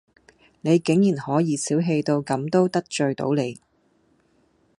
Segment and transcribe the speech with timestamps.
[0.61, 3.59] 你竟然可以小器到咁都得罪到你